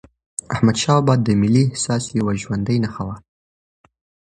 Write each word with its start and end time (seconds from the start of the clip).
احمدشاه 0.53 0.99
بابا 1.07 1.13
د 1.25 1.27
ملي 1.41 1.63
احساس 1.67 2.03
یوه 2.19 2.33
ژوندي 2.43 2.77
نښه 2.83 3.03
وه. 3.07 3.15